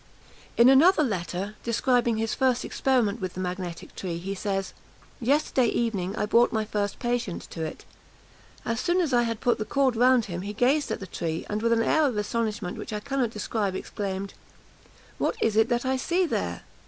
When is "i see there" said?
15.85-16.63